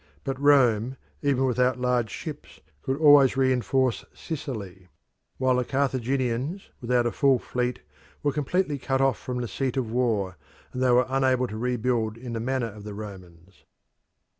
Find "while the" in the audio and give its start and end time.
5.37-5.63